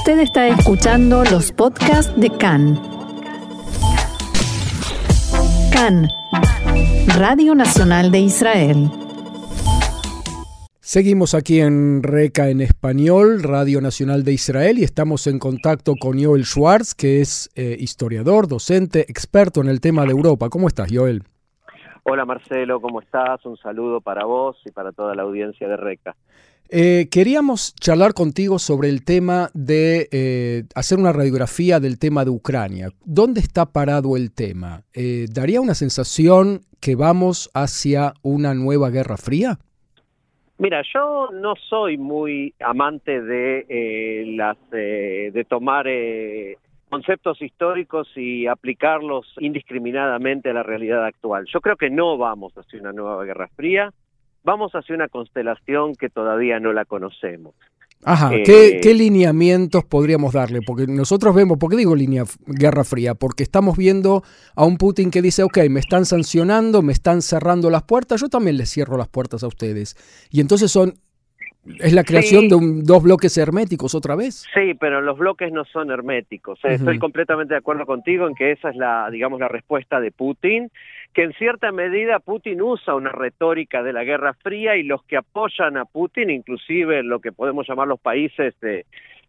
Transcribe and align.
Usted 0.00 0.20
está 0.20 0.48
escuchando 0.48 1.24
los 1.24 1.52
podcasts 1.52 2.18
de 2.18 2.30
CAN. 2.30 2.80
CAN, 5.70 6.08
Radio 7.18 7.54
Nacional 7.54 8.10
de 8.10 8.20
Israel. 8.20 8.88
Seguimos 10.80 11.34
aquí 11.34 11.60
en 11.60 12.02
RECA 12.02 12.48
en 12.48 12.62
español, 12.62 13.42
Radio 13.42 13.82
Nacional 13.82 14.24
de 14.24 14.32
Israel, 14.32 14.78
y 14.78 14.84
estamos 14.84 15.26
en 15.26 15.38
contacto 15.38 15.92
con 16.00 16.18
Joel 16.18 16.46
Schwartz, 16.46 16.94
que 16.94 17.20
es 17.20 17.50
eh, 17.54 17.76
historiador, 17.78 18.48
docente, 18.48 19.00
experto 19.00 19.60
en 19.60 19.68
el 19.68 19.82
tema 19.82 20.06
de 20.06 20.12
Europa. 20.12 20.48
¿Cómo 20.48 20.66
estás, 20.68 20.88
Joel? 20.90 21.24
Hola 22.04 22.24
Marcelo, 22.24 22.80
¿cómo 22.80 23.02
estás? 23.02 23.44
Un 23.44 23.58
saludo 23.58 24.00
para 24.00 24.24
vos 24.24 24.56
y 24.64 24.70
para 24.70 24.92
toda 24.92 25.14
la 25.14 25.24
audiencia 25.24 25.68
de 25.68 25.76
RECA. 25.76 26.16
Eh, 26.72 27.08
queríamos 27.10 27.74
charlar 27.74 28.14
contigo 28.14 28.60
sobre 28.60 28.90
el 28.90 29.04
tema 29.04 29.48
de 29.54 30.08
eh, 30.12 30.62
hacer 30.76 30.98
una 31.00 31.12
radiografía 31.12 31.80
del 31.80 31.98
tema 31.98 32.24
de 32.24 32.30
Ucrania. 32.30 32.90
¿Dónde 33.04 33.40
está 33.40 33.66
parado 33.66 34.16
el 34.16 34.32
tema? 34.32 34.82
Eh, 34.94 35.26
¿Daría 35.28 35.60
una 35.60 35.74
sensación 35.74 36.60
que 36.80 36.94
vamos 36.94 37.50
hacia 37.54 38.14
una 38.22 38.54
nueva 38.54 38.90
guerra 38.90 39.16
fría? 39.16 39.58
Mira, 40.58 40.82
yo 40.94 41.30
no 41.32 41.54
soy 41.56 41.98
muy 41.98 42.54
amante 42.60 43.20
de 43.20 44.24
las 44.36 44.56
de 44.70 45.46
tomar 45.48 45.86
conceptos 46.88 47.42
históricos 47.42 48.08
y 48.14 48.46
aplicarlos 48.46 49.26
indiscriminadamente 49.40 50.50
a 50.50 50.52
la 50.52 50.62
realidad 50.62 51.04
actual. 51.04 51.46
Yo 51.52 51.60
creo 51.60 51.76
que 51.76 51.90
no 51.90 52.16
vamos 52.16 52.52
hacia 52.52 52.78
una 52.78 52.92
nueva 52.92 53.24
guerra 53.24 53.48
fría 53.56 53.90
vamos 54.42 54.72
hacia 54.72 54.94
una 54.94 55.08
constelación 55.08 55.94
que 55.94 56.08
todavía 56.08 56.60
no 56.60 56.72
la 56.72 56.84
conocemos. 56.84 57.54
Ajá, 58.02 58.30
¿Qué, 58.30 58.80
¿Qué, 58.82 58.94
lineamientos 58.94 59.84
podríamos 59.84 60.32
darle? 60.32 60.60
Porque 60.66 60.86
nosotros 60.86 61.34
vemos, 61.34 61.58
¿por 61.58 61.70
qué 61.70 61.76
digo 61.76 61.94
línea 61.94 62.24
Guerra 62.46 62.82
Fría? 62.82 63.14
Porque 63.14 63.42
estamos 63.42 63.76
viendo 63.76 64.22
a 64.56 64.64
un 64.64 64.78
Putin 64.78 65.10
que 65.10 65.20
dice, 65.20 65.42
ok, 65.42 65.58
me 65.68 65.80
están 65.80 66.06
sancionando, 66.06 66.80
me 66.80 66.92
están 66.92 67.20
cerrando 67.20 67.68
las 67.68 67.82
puertas, 67.82 68.22
yo 68.22 68.28
también 68.28 68.56
les 68.56 68.70
cierro 68.70 68.96
las 68.96 69.08
puertas 69.08 69.42
a 69.42 69.48
ustedes. 69.48 69.96
Y 70.30 70.40
entonces 70.40 70.72
son 70.72 70.94
es 71.78 71.92
la 71.92 72.04
creación 72.04 72.48
de 72.48 72.56
dos 72.84 73.02
bloques 73.02 73.36
herméticos 73.36 73.94
otra 73.94 74.16
vez. 74.16 74.46
Sí, 74.54 74.74
pero 74.80 75.02
los 75.02 75.18
bloques 75.18 75.52
no 75.52 75.64
son 75.66 75.90
herméticos. 75.90 76.58
Estoy 76.64 76.98
completamente 76.98 77.52
de 77.52 77.58
acuerdo 77.58 77.84
contigo 77.84 78.26
en 78.26 78.34
que 78.34 78.52
esa 78.52 78.70
es 78.70 78.76
la, 78.76 79.10
digamos, 79.10 79.38
la 79.38 79.48
respuesta 79.48 80.00
de 80.00 80.10
Putin, 80.10 80.70
que 81.12 81.24
en 81.24 81.32
cierta 81.34 81.72
medida 81.72 82.20
Putin 82.20 82.62
usa 82.62 82.94
una 82.94 83.10
retórica 83.10 83.82
de 83.82 83.92
la 83.92 84.04
Guerra 84.04 84.34
Fría 84.34 84.76
y 84.76 84.84
los 84.84 85.02
que 85.04 85.16
apoyan 85.16 85.76
a 85.76 85.84
Putin, 85.84 86.30
inclusive 86.30 87.02
lo 87.02 87.20
que 87.20 87.32
podemos 87.32 87.68
llamar 87.68 87.88
los 87.88 88.00
países 88.00 88.58
de, 88.60 88.86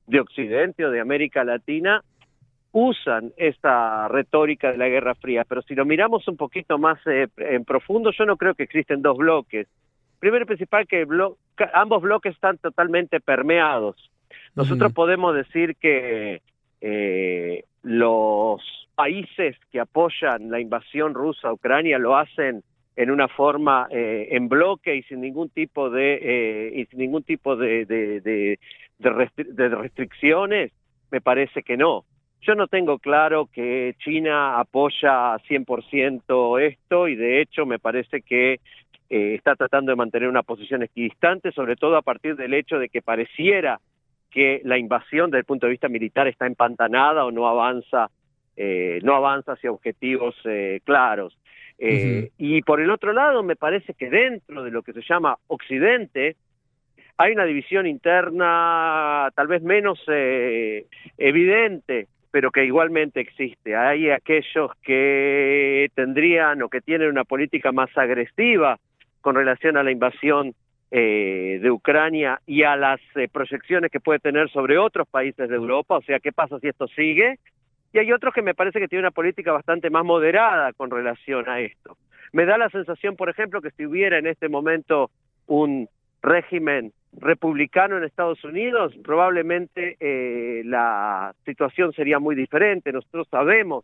de 0.08 0.20
Occidente 0.20 0.86
o 0.86 0.92
de 0.92 1.00
América 1.00 1.44
Latina, 1.44 2.04
usan 2.72 3.34
esta 3.36 4.08
retórica 4.08 4.72
de 4.72 4.78
la 4.78 4.88
Guerra 4.88 5.16
Fría. 5.16 5.44
Pero 5.48 5.62
si 5.64 5.76
lo 5.76 5.86
miramos 5.86 6.28
un 6.28 6.38
poquito 6.38 6.78
más 6.78 7.00
eh, 7.08 7.28
en 7.38 7.66
profundo, 7.66 8.12
yo 8.12 8.26
no 8.26 8.38
creo 8.38 8.54
que 8.54 8.64
existen 8.64 9.02
dos 9.02 9.18
bloques 9.18 9.68
primero 10.22 10.44
y 10.44 10.46
principal 10.46 10.88
que 10.88 11.06
ambos 11.74 12.02
bloques 12.04 12.36
están 12.36 12.58
totalmente 12.60 13.20
permeados. 13.20 13.96
Nosotros 14.56 14.94
podemos 14.94 15.36
decir 15.36 15.76
que 15.76 16.42
eh, 16.80 17.64
los 17.82 18.62
países 19.02 19.56
que 19.72 19.80
apoyan 19.80 20.52
la 20.52 20.60
invasión 20.60 21.16
rusa 21.16 21.48
a 21.48 21.54
Ucrania 21.54 21.98
lo 21.98 22.16
hacen 22.16 22.62
en 22.96 23.10
una 23.10 23.28
forma 23.28 23.88
eh, 23.90 24.28
en 24.30 24.48
bloque 24.48 24.96
y 24.96 25.02
sin 25.04 25.22
ningún 25.22 25.50
tipo 25.50 25.90
de 25.90 26.20
eh, 26.22 26.88
sin 26.88 27.00
ningún 27.00 27.24
tipo 27.24 27.56
de, 27.56 27.86
de, 27.88 28.22
de, 28.22 28.60
de, 29.00 29.70
restricciones 29.70 30.72
me 31.10 31.20
parece 31.20 31.64
que 31.64 31.78
no. 31.78 32.06
Yo 32.42 32.54
no 32.54 32.68
tengo 32.68 33.00
claro 33.00 33.50
que 33.52 33.96
China 34.04 34.60
apoya 34.60 35.36
100% 35.50 36.62
esto 36.62 37.08
y 37.08 37.16
de 37.16 37.42
hecho 37.42 37.66
me 37.66 37.80
parece 37.80 38.22
que 38.22 38.60
eh, 39.10 39.34
está 39.34 39.56
tratando 39.56 39.92
de 39.92 39.96
mantener 39.96 40.30
una 40.30 40.44
posición 40.44 40.84
equidistante, 40.84 41.52
sobre 41.54 41.76
todo 41.76 41.98
a 41.98 42.04
partir 42.04 42.36
del 42.36 42.54
hecho 42.54 42.78
de 42.78 42.90
que 42.90 43.02
pareciera 43.02 43.80
que 44.30 44.62
la 44.64 44.78
invasión 44.78 45.32
desde 45.32 45.40
el 45.40 45.46
punto 45.46 45.66
de 45.66 45.72
vista 45.72 45.90
militar 45.90 46.28
está 46.28 46.46
empantanada 46.46 47.26
o 47.26 47.32
no 47.32 47.48
avanza, 47.48 48.12
eh, 48.64 49.00
no 49.02 49.16
avanza 49.16 49.54
hacia 49.54 49.72
objetivos 49.72 50.36
eh, 50.46 50.82
claros. 50.84 51.36
Y 51.84 52.62
por 52.62 52.80
el 52.80 52.92
otro 52.92 53.12
lado, 53.12 53.42
me 53.42 53.56
parece 53.56 53.96
que 53.96 54.12
dentro 54.12 54.64
de 54.64 54.70
lo 54.70 54.84
que 54.84 54.94
se 54.94 55.02
llama 55.02 55.40
Occidente, 55.48 56.36
hay 57.18 57.32
una 57.34 57.46
división 57.46 57.88
interna 57.88 59.32
tal 59.34 59.48
vez 59.48 59.64
menos 59.64 60.00
evidente, 61.18 62.08
pero 62.30 62.52
que 62.52 62.66
igualmente 62.66 63.20
existe. 63.20 63.76
Hay 63.76 64.12
aquellos 64.12 64.72
que 64.84 65.90
tendrían 65.96 66.62
o 66.62 66.70
que 66.70 66.82
tienen 66.82 67.10
una 67.10 67.24
política 67.24 67.72
más 67.72 67.90
agresiva 67.98 68.78
con 69.22 69.34
relación 69.34 69.76
a 69.76 69.82
la 69.82 69.90
invasión 69.90 70.54
eh, 70.94 71.60
de 71.62 71.72
Ucrania 71.72 72.42
y 72.46 72.64
a 72.64 72.76
las 72.76 73.00
eh, 73.16 73.30
proyecciones 73.32 73.90
que 73.90 74.02
puede 74.02 74.20
tener 74.20 74.50
sobre 74.50 74.78
otros 74.78 75.08
países 75.08 75.48
de 75.48 75.56
Europa, 75.56 75.96
o 75.96 76.02
sea, 76.02 76.20
¿qué 76.20 76.34
pasa 76.34 76.60
si 76.60 76.68
esto 76.68 76.86
sigue? 76.90 77.40
Y 77.94 78.00
hay 78.00 78.12
otros 78.12 78.34
que 78.34 78.42
me 78.42 78.56
parece 78.56 78.80
que 78.80 78.88
tienen 78.88 79.06
una 79.06 79.12
política 79.12 79.52
bastante 79.52 79.90
más 79.90 80.06
moderada 80.06 80.74
con 80.74 80.90
relación 80.90 81.48
a 81.50 81.60
esto. 81.60 81.98
Me 82.32 82.46
da 82.46 82.58
la 82.58 82.70
sensación, 82.70 83.16
por 83.16 83.30
ejemplo, 83.30 83.62
que 83.62 83.72
si 83.72 83.86
hubiera 83.86 84.18
en 84.18 84.28
este 84.28 84.48
momento 84.48 85.12
un 85.48 85.90
régimen 86.22 86.94
republicano 87.14 87.98
en 87.98 88.06
Estados 88.06 88.42
Unidos, 88.44 88.94
probablemente 89.04 89.98
eh, 90.00 90.62
la 90.66 91.34
situación 91.46 91.92
sería 91.94 92.20
muy 92.20 92.36
diferente. 92.36 92.94
Nosotros 92.94 93.28
sabemos 93.30 93.84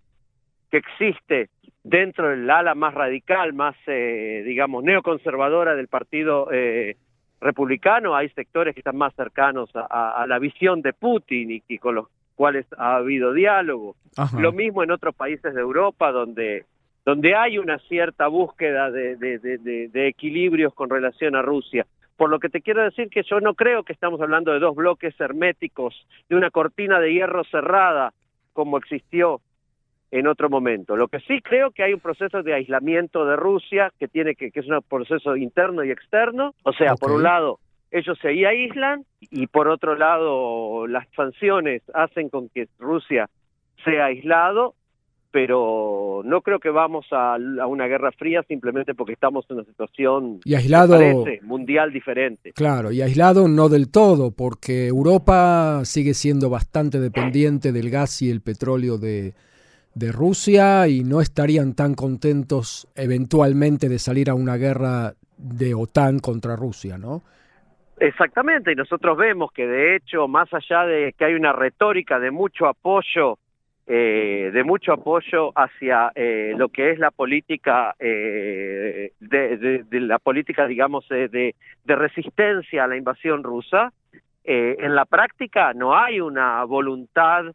que 0.72 0.78
existe 0.78 1.50
dentro 1.84 2.29
del 2.29 2.50
ala 2.50 2.75
más 2.75 2.94
radical, 2.94 3.53
más, 3.53 3.75
eh, 3.88 4.44
digamos, 4.45 4.84
neoconservadora 4.84 5.75
del 5.75 5.88
Partido 5.88 6.50
eh, 6.51 6.95
Republicano, 7.39 8.16
hay 8.16 8.29
sectores 8.29 8.74
que 8.74 8.79
están 8.79 8.97
más 8.97 9.13
cercanos 9.16 9.69
a, 9.75 10.25
la 10.28 10.39
visión 10.39 10.81
de 10.81 10.94
Putin 10.94 11.62
y, 11.68 11.78
con 11.78 11.95
los 11.95 12.07
cuales 12.37 12.67
ha 12.77 12.97
habido 12.97 13.33
diálogo. 13.33 13.95
Lo 14.39 14.51
mismo 14.51 14.83
en 14.83 14.91
otros 14.91 15.15
países 15.15 15.53
de 15.53 15.59
Europa, 15.59 16.11
donde, 16.11 16.65
donde 17.03 17.35
hay 17.35 17.57
una 17.57 17.79
cierta 17.79 18.27
búsqueda 18.27 18.91
de, 18.91 19.15
de, 19.17 19.39
de, 19.39 19.87
de 19.89 20.07
equilibrios 20.07 20.73
con 20.73 20.89
relación 20.89 21.35
a 21.35 21.41
Rusia. 21.41 21.85
Por 22.15 22.29
lo 22.29 22.39
que 22.39 22.49
te 22.49 22.61
quiero 22.61 22.83
decir 22.83 23.09
que 23.09 23.23
yo 23.23 23.39
no 23.39 23.55
creo 23.55 23.83
que 23.83 23.93
estamos 23.93 24.21
hablando 24.21 24.51
de 24.51 24.59
dos 24.59 24.75
bloques 24.75 25.19
herméticos, 25.19 25.93
de 26.29 26.35
una 26.35 26.51
cortina 26.51 26.99
de 26.99 27.13
hierro 27.13 27.43
cerrada, 27.43 28.13
como 28.53 28.77
existió 28.77 29.41
en 30.09 30.27
otro 30.27 30.49
momento. 30.49 30.95
Lo 30.95 31.07
que 31.07 31.19
sí 31.21 31.41
creo 31.41 31.71
que 31.71 31.83
hay 31.83 31.93
un 31.93 31.99
proceso 31.99 32.41
de 32.43 32.53
aislamiento 32.53 33.25
de 33.25 33.35
Rusia 33.35 33.91
que 33.99 34.07
tiene 34.07 34.35
que, 34.35 34.51
que 34.51 34.59
es 34.59 34.67
un 34.67 34.79
proceso 34.87 35.35
interno 35.35 35.83
y 35.83 35.91
externo. 35.91 36.53
O 36.63 36.71
sea, 36.73 36.95
por 36.95 37.11
un 37.11 37.23
lado, 37.23 37.59
ellos 37.91 38.17
se 38.21 38.45
aíslan 38.45 39.05
y 39.19 39.47
por 39.47 39.67
otro 39.67 39.95
lado, 39.95 40.87
las 40.87 41.07
sanciones 41.15 41.81
hacen 41.93 42.29
con 42.29 42.49
que 42.49 42.67
Rusia 42.79 43.29
sea 43.83 44.05
aislado, 44.05 44.75
pero 45.31 46.21
no 46.25 46.41
creo 46.41 46.59
que 46.59 46.69
vamos 46.69 47.05
a, 47.11 47.37
una 47.67 47.87
guerra 47.87 48.11
fría 48.11 48.43
simplemente 48.47 48.95
porque 48.95 49.13
estamos 49.13 49.45
en 49.49 49.57
una 49.57 49.65
situación 49.65 50.39
y 50.45 50.55
aislado, 50.55 50.97
mundial 51.43 51.91
diferente. 51.91 52.53
Claro, 52.53 52.91
y 52.91 53.01
aislado 53.01 53.47
no 53.47 53.69
del 53.69 53.89
todo, 53.89 54.31
porque 54.31 54.87
Europa 54.87 55.81
sigue 55.85 56.13
siendo 56.13 56.49
bastante 56.49 56.99
dependiente 56.99 57.71
del 57.71 57.89
gas 57.89 58.21
y 58.21 58.29
el 58.29 58.41
petróleo 58.41 58.97
de, 58.97 59.33
de 59.93 60.11
Rusia 60.11 60.87
y 60.87 61.03
no 61.03 61.21
estarían 61.21 61.73
tan 61.73 61.93
contentos 61.93 62.87
eventualmente 62.95 63.89
de 63.89 63.99
salir 63.99 64.29
a 64.29 64.35
una 64.35 64.55
guerra 64.57 65.13
de 65.37 65.73
OTAN 65.73 66.19
contra 66.19 66.55
Rusia, 66.55 66.97
¿no? 66.97 67.23
Exactamente, 67.99 68.71
y 68.71 68.75
nosotros 68.75 69.17
vemos 69.17 69.51
que 69.51 69.65
de 69.65 69.95
hecho, 69.95 70.27
más 70.27 70.53
allá 70.53 70.85
de 70.85 71.13
que 71.13 71.25
hay 71.25 71.33
una 71.33 71.51
retórica 71.51 72.19
de 72.19 72.29
mucho 72.29 72.67
apoyo, 72.67 73.39
eh, 73.88 74.51
de 74.53 74.63
mucho 74.63 74.94
apoyo 74.94 75.51
hacia 75.55 76.11
eh, 76.13 76.53
lo 76.55 76.69
que 76.69 76.91
es 76.91 76.99
la 76.99 77.09
política, 77.09 77.95
eh, 77.97 79.13
de, 79.19 79.85
la 80.01 80.19
política, 80.19 80.67
digamos, 80.67 81.07
de, 81.09 81.27
de, 81.29 81.95
resistencia 81.95 82.83
a 82.83 82.88
la 82.88 82.97
invasión 82.97 83.44
rusa, 83.44 83.91
en 84.43 84.95
la 84.95 85.03
práctica 85.03 85.73
no 85.73 85.97
hay 85.97 86.21
una 86.21 86.63
voluntad 86.63 87.45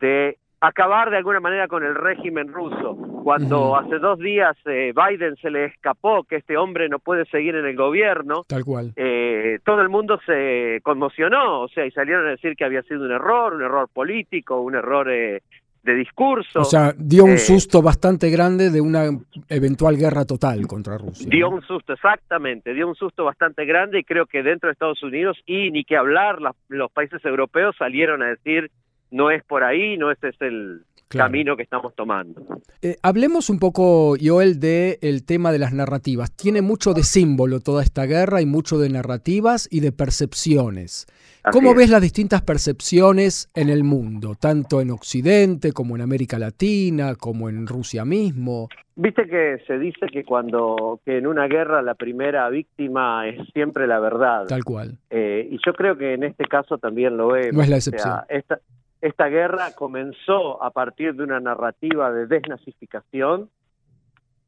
de 0.00 0.36
acabar 0.68 1.10
de 1.10 1.18
alguna 1.18 1.40
manera 1.40 1.68
con 1.68 1.84
el 1.84 1.94
régimen 1.94 2.52
ruso. 2.52 2.96
Cuando 3.22 3.76
hace 3.76 3.98
dos 3.98 4.18
días 4.18 4.54
eh, 4.66 4.92
Biden 4.94 5.36
se 5.36 5.50
le 5.50 5.66
escapó 5.66 6.24
que 6.24 6.36
este 6.36 6.58
hombre 6.58 6.88
no 6.88 6.98
puede 6.98 7.24
seguir 7.26 7.54
en 7.54 7.64
el 7.64 7.74
gobierno, 7.74 8.42
tal 8.46 8.64
cual, 8.64 8.92
eh, 8.96 9.58
todo 9.64 9.80
el 9.80 9.88
mundo 9.88 10.20
se 10.26 10.80
conmocionó, 10.82 11.62
o 11.62 11.68
sea, 11.68 11.86
y 11.86 11.90
salieron 11.90 12.26
a 12.26 12.30
decir 12.30 12.54
que 12.54 12.64
había 12.64 12.82
sido 12.82 13.04
un 13.04 13.12
error, 13.12 13.54
un 13.54 13.62
error 13.62 13.88
político, 13.90 14.60
un 14.60 14.74
error 14.74 15.10
eh, 15.10 15.40
de 15.84 15.94
discurso. 15.94 16.60
O 16.60 16.64
sea, 16.64 16.92
dio 16.96 17.24
un 17.24 17.38
susto 17.38 17.82
bastante 17.82 18.30
grande 18.30 18.70
de 18.70 18.80
una 18.80 19.04
eventual 19.48 19.96
guerra 19.96 20.24
total 20.24 20.66
contra 20.66 20.98
Rusia. 20.98 21.26
Dio 21.30 21.50
un 21.50 21.62
susto, 21.62 21.92
exactamente, 21.92 22.74
dio 22.74 22.88
un 22.88 22.94
susto 22.94 23.24
bastante 23.24 23.64
grande 23.64 24.00
y 24.00 24.04
creo 24.04 24.26
que 24.26 24.42
dentro 24.42 24.68
de 24.68 24.72
Estados 24.72 25.02
Unidos 25.02 25.38
y 25.46 25.70
ni 25.70 25.84
que 25.84 25.96
hablar, 25.96 26.38
los 26.68 26.90
países 26.92 27.24
europeos 27.24 27.74
salieron 27.78 28.22
a 28.22 28.28
decir 28.28 28.70
no 29.14 29.30
es 29.30 29.44
por 29.44 29.62
ahí, 29.62 29.96
no 29.96 30.10
ese 30.10 30.30
es 30.30 30.36
el 30.40 30.82
camino 31.08 31.56
que 31.56 31.62
estamos 31.62 31.94
tomando. 31.94 32.42
Eh, 32.82 32.96
hablemos 33.00 33.48
un 33.48 33.60
poco, 33.60 34.16
Joel, 34.20 34.58
del 34.58 34.98
el 35.02 35.24
tema 35.24 35.52
de 35.52 35.60
las 35.60 35.72
narrativas. 35.72 36.34
Tiene 36.34 36.62
mucho 36.62 36.94
de 36.94 37.04
símbolo 37.04 37.60
toda 37.60 37.84
esta 37.84 38.06
guerra 38.06 38.42
y 38.42 38.46
mucho 38.46 38.76
de 38.78 38.88
narrativas 38.88 39.68
y 39.70 39.80
de 39.80 39.92
percepciones. 39.92 41.06
¿Cómo 41.52 41.74
ves 41.74 41.90
las 41.90 42.00
distintas 42.00 42.42
percepciones 42.42 43.50
en 43.54 43.68
el 43.68 43.84
mundo, 43.84 44.34
tanto 44.34 44.80
en 44.80 44.90
Occidente 44.90 45.72
como 45.72 45.94
en 45.94 46.00
América 46.02 46.38
Latina, 46.38 47.14
como 47.14 47.48
en 47.48 47.66
Rusia 47.66 48.04
mismo? 48.04 48.68
Viste 48.96 49.28
que 49.28 49.58
se 49.66 49.78
dice 49.78 50.06
que 50.10 50.24
cuando 50.24 51.00
que 51.04 51.18
en 51.18 51.26
una 51.26 51.46
guerra 51.46 51.82
la 51.82 51.94
primera 51.94 52.48
víctima 52.48 53.28
es 53.28 53.46
siempre 53.52 53.86
la 53.86 54.00
verdad. 54.00 54.46
Tal 54.48 54.64
cual. 54.64 54.96
Eh, 55.10 55.46
y 55.50 55.58
yo 55.64 55.74
creo 55.74 55.98
que 55.98 56.14
en 56.14 56.24
este 56.24 56.44
caso 56.44 56.78
también 56.78 57.16
lo 57.16 57.36
es. 57.36 57.52
No 57.52 57.62
es 57.62 57.68
la 57.68 57.76
excepción. 57.76 58.20
esta, 58.28 58.60
esta 59.04 59.28
guerra 59.28 59.74
comenzó 59.74 60.62
a 60.62 60.70
partir 60.70 61.14
de 61.14 61.24
una 61.24 61.38
narrativa 61.38 62.10
de 62.10 62.26
desnazificación 62.26 63.50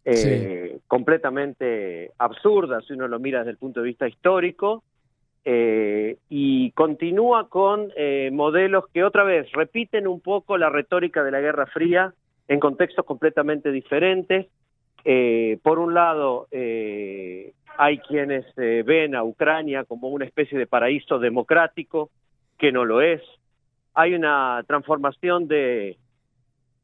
eh, 0.04 0.78
completamente 0.86 2.12
absurda 2.16 2.80
si 2.80 2.94
uno 2.94 3.06
lo 3.06 3.18
mira 3.18 3.40
desde 3.40 3.50
el 3.50 3.58
punto 3.58 3.80
de 3.80 3.86
vista 3.86 4.08
histórico 4.08 4.82
eh, 5.44 6.16
y 6.30 6.70
continúa 6.72 7.50
con 7.50 7.92
eh, 7.96 8.30
modelos 8.32 8.86
que 8.94 9.04
otra 9.04 9.24
vez 9.24 9.46
repiten 9.52 10.08
un 10.08 10.20
poco 10.20 10.56
la 10.56 10.70
retórica 10.70 11.22
de 11.22 11.30
la 11.30 11.40
Guerra 11.40 11.66
Fría 11.66 12.14
en 12.48 12.58
contextos 12.58 13.04
completamente 13.04 13.70
diferentes. 13.70 14.46
Eh, 15.04 15.58
por 15.62 15.78
un 15.78 15.92
lado, 15.92 16.48
hay 16.50 17.98
quienes 17.98 18.46
ven 18.56 19.14
a 19.14 19.22
Ucrania 19.22 19.84
como 19.84 20.08
una 20.08 20.24
especie 20.24 20.58
de 20.58 20.66
paraíso 20.66 21.18
democrático, 21.18 22.10
que 22.58 22.72
no 22.72 22.86
lo 22.86 23.02
es. 23.02 23.20
Hay 23.98 24.14
una 24.14 24.62
transformación 24.66 25.48
de 25.48 25.96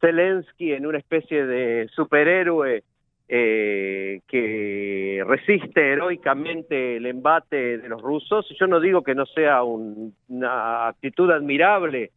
Zelensky 0.00 0.73
en 0.73 0.87
una 0.87 0.97
especie 0.97 1.47
de 1.47 1.88
superhéroe 1.94 2.82
eh, 3.29 4.20
que 4.26 5.23
resiste 5.26 5.93
heroicamente 5.93 6.97
el 6.97 7.05
embate 7.05 7.76
de 7.76 7.88
los 7.91 8.00
rusos. 8.00 8.47
Yo 8.59 8.67
no 8.67 8.81
digo 8.81 9.03
que 9.03 9.14
no 9.14 9.26
sea 9.26 9.62
una 9.62 10.88
actitud 10.88 11.31
admirable 11.31 12.12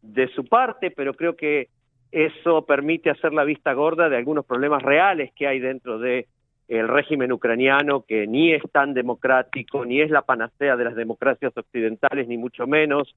de 0.00 0.28
su 0.28 0.46
parte, 0.46 0.90
pero 0.90 1.12
creo 1.12 1.36
que 1.36 1.68
eso 2.10 2.64
permite 2.64 3.10
hacer 3.10 3.34
la 3.34 3.44
vista 3.44 3.74
gorda 3.74 4.08
de 4.08 4.16
algunos 4.16 4.46
problemas 4.46 4.82
reales 4.82 5.30
que 5.36 5.46
hay 5.46 5.60
dentro 5.60 5.98
de 5.98 6.26
el 6.68 6.86
régimen 6.86 7.32
ucraniano, 7.32 8.04
que 8.06 8.26
ni 8.26 8.52
es 8.52 8.62
tan 8.70 8.94
democrático, 8.94 9.84
ni 9.84 10.00
es 10.00 10.10
la 10.10 10.22
panacea 10.22 10.76
de 10.76 10.84
las 10.84 10.94
democracias 10.94 11.56
occidentales, 11.56 12.28
ni 12.28 12.36
mucho 12.36 12.66
menos. 12.66 13.14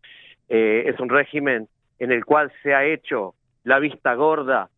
Eh, 0.50 0.86
es 0.88 1.00
un 1.00 1.10
régimen 1.10 1.68
en 2.00 2.12
el 2.12 2.26
cual 2.26 2.52
se 2.64 2.74
ha 2.74 2.86
hecho 2.86 3.36
la 3.64 3.80
vista 3.80 4.14
gorda 4.16 4.70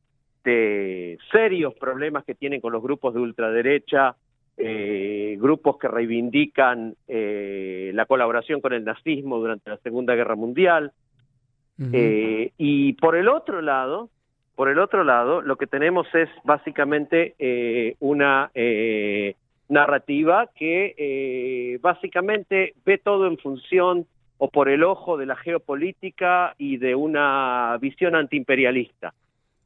de 0.43 1.17
serios 1.31 1.73
problemas 1.75 2.25
que 2.25 2.35
tienen 2.35 2.59
con 2.59 2.73
los 2.73 2.81
grupos 2.81 3.13
de 3.13 3.21
ultraderecha, 3.21 4.15
eh, 4.57 5.37
grupos 5.39 5.77
que 5.77 5.87
reivindican 5.87 6.95
eh, 7.07 7.91
la 7.93 8.05
colaboración 8.05 8.61
con 8.61 8.73
el 8.73 8.83
nazismo 8.83 9.39
durante 9.39 9.69
la 9.69 9.77
Segunda 9.77 10.15
Guerra 10.15 10.35
Mundial. 10.35 10.91
Eh, 11.91 12.51
y 12.57 12.93
por 12.93 13.15
el 13.15 13.27
otro 13.27 13.61
lado, 13.61 14.09
por 14.55 14.69
el 14.69 14.79
otro 14.79 15.03
lado, 15.03 15.41
lo 15.41 15.55
que 15.55 15.67
tenemos 15.67 16.07
es 16.13 16.29
básicamente 16.44 17.35
una 18.00 18.51
narrativa 19.69 20.50
que 20.55 21.79
básicamente 21.81 22.73
ve 22.85 22.97
todo 22.97 23.27
en 23.27 23.38
función 23.38 24.05
o 24.38 24.50
por 24.50 24.67
el 24.67 24.83
ojo 24.83 25.17
de 25.17 25.25
la 25.25 25.35
geopolítica 25.38 26.53
y 26.57 26.75
de 26.75 26.95
una 26.95 27.77
visión 27.79 28.13
antiimperialista. 28.13 29.13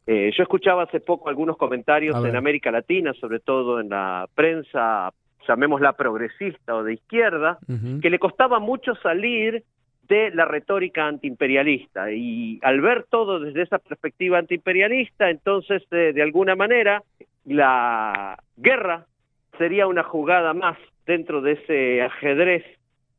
Eh, 0.05 0.31
yo 0.37 0.43
escuchaba 0.43 0.83
hace 0.83 0.99
poco 0.99 1.29
algunos 1.29 1.57
comentarios 1.57 2.23
en 2.23 2.35
América 2.35 2.71
Latina, 2.71 3.13
sobre 3.19 3.39
todo 3.39 3.79
en 3.79 3.89
la 3.89 4.27
prensa, 4.35 5.11
llamémosla 5.47 5.93
progresista 5.93 6.75
o 6.75 6.83
de 6.83 6.93
izquierda, 6.93 7.57
que 8.01 8.09
le 8.09 8.19
costaba 8.19 8.59
mucho 8.59 8.93
salir 8.95 9.63
de 10.07 10.31
la 10.31 10.45
retórica 10.45 11.07
antiimperialista. 11.07 12.11
Y 12.11 12.59
al 12.63 12.81
ver 12.81 13.05
todo 13.09 13.39
desde 13.39 13.63
esa 13.63 13.79
perspectiva 13.79 14.37
antiimperialista, 14.37 15.29
entonces, 15.29 15.83
eh, 15.91 16.11
de 16.13 16.21
alguna 16.21 16.55
manera, 16.55 17.03
la 17.45 18.37
guerra 18.57 19.05
sería 19.57 19.87
una 19.87 20.03
jugada 20.03 20.53
más 20.53 20.77
dentro 21.05 21.41
de 21.41 21.53
ese 21.53 22.01
ajedrez 22.01 22.63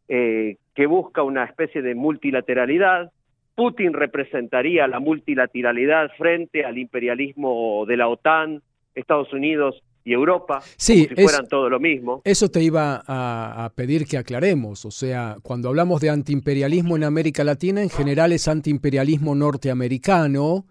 eh, 0.09 0.57
que 0.75 0.87
busca 0.87 1.23
una 1.23 1.45
especie 1.45 1.83
de 1.83 1.95
multilateralidad, 1.95 3.11
Putin 3.59 3.93
representaría 3.93 4.87
la 4.87 5.01
multilateralidad 5.01 6.13
frente 6.17 6.65
al 6.65 6.79
imperialismo 6.79 7.85
de 7.87 7.97
la 7.97 8.07
OTAN, 8.07 8.63
Estados 8.95 9.33
Unidos 9.33 9.83
y 10.09 10.15
Europa, 10.15 10.63
sí, 10.79 11.05
como 11.05 11.17
si 11.17 11.23
fueran 11.23 11.49
todo 11.49 11.69
lo 11.69 11.79
mismo. 11.79 12.23
Eso 12.25 12.51
te 12.51 12.63
iba 12.63 13.03
a, 13.07 13.71
pedir 13.75 14.07
que 14.07 14.17
aclaremos. 14.17 14.87
O 14.87 14.91
sea, 14.91 15.37
cuando 15.43 15.69
hablamos 15.69 16.01
de 16.01 16.09
antiimperialismo 16.09 16.97
en 16.97 17.05
América 17.05 17.45
Latina, 17.45 17.83
en 17.83 17.91
general 17.91 18.33
es 18.33 18.49
antiimperialismo 18.49 19.35
norteamericano, 19.35 20.67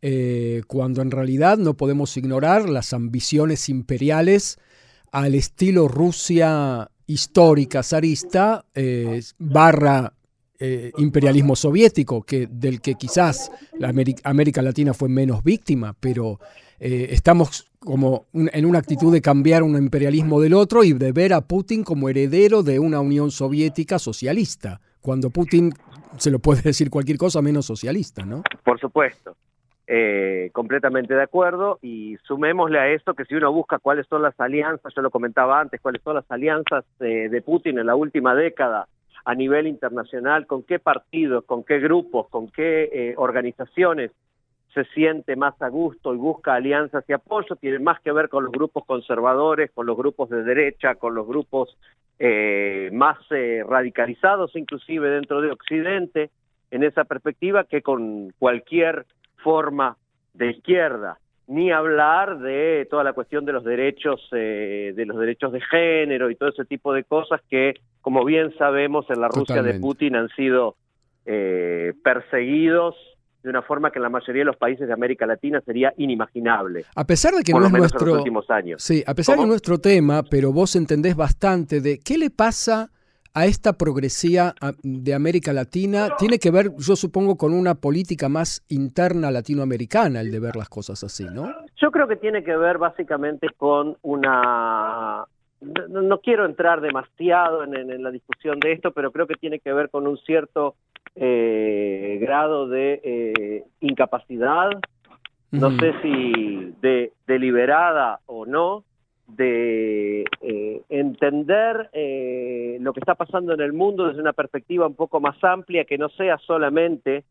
eh, 0.00 0.62
cuando 0.66 1.02
en 1.02 1.10
realidad 1.10 1.58
no 1.58 1.74
podemos 1.74 2.16
ignorar 2.16 2.68
las 2.70 2.94
ambiciones 2.94 3.68
imperiales 3.68 4.58
al 5.12 5.34
estilo 5.34 5.86
Rusia 5.86 6.90
histórica 7.06 7.82
zarista 7.82 8.64
eh, 8.74 9.20
barra 9.38 10.14
eh, 10.58 10.92
imperialismo 10.96 11.56
soviético, 11.56 12.22
que, 12.22 12.46
del 12.48 12.80
que 12.80 12.94
quizás 12.94 13.50
la 13.78 13.88
América, 14.22 14.62
Latina 14.62 14.94
fue 14.94 15.08
menos 15.08 15.42
víctima, 15.42 15.94
pero 15.98 16.38
eh, 16.84 17.14
estamos 17.14 17.70
como 17.78 18.26
en 18.34 18.66
una 18.66 18.80
actitud 18.80 19.12
de 19.12 19.22
cambiar 19.22 19.62
un 19.62 19.76
imperialismo 19.76 20.40
del 20.40 20.52
otro 20.54 20.82
y 20.82 20.92
de 20.92 21.12
ver 21.12 21.32
a 21.32 21.40
Putin 21.40 21.84
como 21.84 22.08
heredero 22.08 22.64
de 22.64 22.80
una 22.80 23.00
Unión 23.00 23.30
Soviética 23.30 24.00
socialista, 24.00 24.80
cuando 25.00 25.30
Putin 25.30 25.70
se 26.16 26.32
lo 26.32 26.40
puede 26.40 26.62
decir 26.64 26.90
cualquier 26.90 27.18
cosa 27.18 27.40
menos 27.40 27.66
socialista, 27.66 28.26
¿no? 28.26 28.42
Por 28.64 28.80
supuesto. 28.80 29.36
Eh, 29.86 30.50
completamente 30.52 31.14
de 31.14 31.22
acuerdo 31.22 31.78
y 31.82 32.16
sumémosle 32.24 32.80
a 32.80 32.88
esto 32.88 33.14
que 33.14 33.26
si 33.26 33.34
uno 33.36 33.52
busca 33.52 33.78
cuáles 33.78 34.06
son 34.08 34.22
las 34.22 34.38
alianzas, 34.40 34.92
yo 34.94 35.02
lo 35.02 35.10
comentaba 35.10 35.60
antes, 35.60 35.80
cuáles 35.80 36.02
son 36.02 36.16
las 36.16 36.30
alianzas 36.30 36.84
de 36.98 37.42
Putin 37.44 37.78
en 37.78 37.86
la 37.86 37.94
última 37.94 38.34
década 38.34 38.88
a 39.24 39.34
nivel 39.34 39.66
internacional, 39.66 40.46
con 40.46 40.62
qué 40.62 40.78
partidos, 40.78 41.44
con 41.44 41.62
qué 41.62 41.78
grupos, 41.78 42.28
con 42.28 42.48
qué 42.48 42.90
eh, 42.92 43.14
organizaciones 43.16 44.10
se 44.74 44.84
siente 44.86 45.36
más 45.36 45.60
a 45.60 45.68
gusto 45.68 46.14
y 46.14 46.16
busca 46.16 46.54
alianzas 46.54 47.04
y 47.08 47.12
apoyo, 47.12 47.56
tiene 47.56 47.78
más 47.78 48.00
que 48.00 48.12
ver 48.12 48.28
con 48.28 48.44
los 48.44 48.52
grupos 48.52 48.84
conservadores, 48.86 49.70
con 49.72 49.86
los 49.86 49.96
grupos 49.96 50.30
de 50.30 50.42
derecha, 50.42 50.94
con 50.94 51.14
los 51.14 51.26
grupos 51.26 51.76
eh, 52.18 52.90
más 52.92 53.18
eh, 53.30 53.62
radicalizados, 53.68 54.54
inclusive 54.56 55.10
dentro 55.10 55.40
de 55.40 55.50
Occidente, 55.50 56.30
en 56.70 56.84
esa 56.84 57.04
perspectiva, 57.04 57.64
que 57.64 57.82
con 57.82 58.30
cualquier 58.38 59.04
forma 59.42 59.96
de 60.34 60.52
izquierda. 60.52 61.18
Ni 61.48 61.70
hablar 61.70 62.38
de 62.38 62.86
toda 62.88 63.04
la 63.04 63.12
cuestión 63.12 63.44
de 63.44 63.52
los 63.52 63.64
derechos 63.64 64.26
eh, 64.32 64.92
de 64.94 65.04
los 65.04 65.18
derechos 65.18 65.52
de 65.52 65.60
género 65.60 66.30
y 66.30 66.36
todo 66.36 66.48
ese 66.48 66.64
tipo 66.64 66.94
de 66.94 67.04
cosas 67.04 67.42
que 67.50 67.74
como 68.00 68.24
bien 68.24 68.56
sabemos 68.56 69.06
en 69.10 69.20
la 69.20 69.28
Rusia 69.28 69.62
de 69.62 69.78
Putin 69.78 70.16
han 70.16 70.28
sido 70.30 70.76
eh, 71.26 71.92
perseguidos 72.02 72.96
de 73.42 73.50
una 73.50 73.62
forma 73.62 73.90
que 73.90 73.98
en 73.98 74.04
la 74.04 74.08
mayoría 74.08 74.40
de 74.40 74.46
los 74.46 74.56
países 74.56 74.86
de 74.86 74.92
América 74.92 75.26
Latina 75.26 75.60
sería 75.64 75.92
inimaginable. 75.96 76.84
A 76.94 77.04
pesar 77.04 77.34
de 77.34 77.42
que 77.42 77.52
no 77.52 77.66
es 77.66 77.72
nuestro 77.72 78.14
últimos 78.14 78.48
años. 78.50 78.82
Sí, 78.82 79.02
a 79.06 79.14
pesar 79.14 79.38
de 79.38 79.46
nuestro 79.46 79.78
tema, 79.78 80.22
pero 80.22 80.52
vos 80.52 80.76
entendés 80.76 81.16
bastante 81.16 81.80
de 81.80 81.98
qué 81.98 82.18
le 82.18 82.30
pasa 82.30 82.90
a 83.34 83.46
esta 83.46 83.72
progresía 83.74 84.54
de 84.82 85.14
América 85.14 85.52
Latina 85.52 86.10
tiene 86.18 86.38
que 86.38 86.50
ver, 86.50 86.72
yo 86.76 86.96
supongo, 86.96 87.36
con 87.36 87.54
una 87.54 87.74
política 87.74 88.28
más 88.28 88.64
interna 88.68 89.30
latinoamericana, 89.30 90.20
el 90.20 90.30
de 90.30 90.40
ver 90.40 90.56
las 90.56 90.68
cosas 90.68 91.02
así, 91.02 91.24
¿no? 91.24 91.50
Yo 91.76 91.90
creo 91.90 92.06
que 92.06 92.16
tiene 92.16 92.44
que 92.44 92.56
ver 92.56 92.78
básicamente 92.78 93.48
con 93.56 93.96
una... 94.02 95.24
No, 95.88 96.18
quiero 96.18 96.44
entrar 96.44 96.80
demasiado 96.80 97.62
en, 97.62 98.02
la 98.02 98.10
discusión 98.10 98.58
de 98.58 98.72
esto, 98.72 98.90
pero 98.90 99.12
creo 99.12 99.28
que 99.28 99.36
tiene 99.36 99.60
que 99.60 99.72
ver 99.72 99.90
con 99.90 100.08
un 100.08 100.18
cierto 100.18 100.74
eh, 101.16 102.18
grado 102.20 102.68
de 102.68 103.00
eh, 103.04 103.64
incapacidad, 103.80 104.70
no 105.50 105.70
sé 105.78 105.92
si 106.00 106.74
de 106.80 107.12
deliberada 107.26 108.20
o 108.26 108.46
no, 108.46 108.84
de 109.26 110.24
eh, 110.40 110.82
entender 110.88 111.90
lo 112.80 112.92
que 112.92 113.00
está 113.00 113.14
pasando 113.14 113.52
en 113.52 113.60
el 113.60 113.72
mundo 113.72 114.08
desde 114.08 114.22
una 114.22 114.32
perspectiva 114.32 114.86
un 114.86 114.94
poco 114.94 115.20
más 115.20 115.42
amplia, 115.44 115.84
que 115.84 115.98
no 115.98 116.08
sea 116.08 116.38
solamente 116.38 117.24